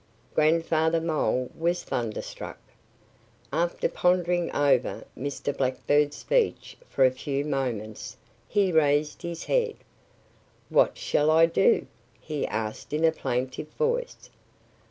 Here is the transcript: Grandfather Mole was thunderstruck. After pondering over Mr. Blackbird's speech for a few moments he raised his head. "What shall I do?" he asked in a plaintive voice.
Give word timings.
Grandfather 0.33 0.99
Mole 0.99 1.51
was 1.55 1.83
thunderstruck. 1.83 2.57
After 3.53 3.87
pondering 3.87 4.49
over 4.51 5.03
Mr. 5.15 5.55
Blackbird's 5.55 6.15
speech 6.17 6.75
for 6.89 7.05
a 7.05 7.11
few 7.11 7.45
moments 7.45 8.17
he 8.47 8.71
raised 8.71 9.21
his 9.21 9.43
head. 9.43 9.75
"What 10.69 10.97
shall 10.97 11.29
I 11.29 11.45
do?" 11.45 11.85
he 12.19 12.47
asked 12.47 12.93
in 12.93 13.05
a 13.05 13.11
plaintive 13.11 13.67
voice. 13.77 14.31